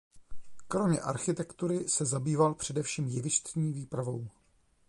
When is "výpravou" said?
3.73-4.27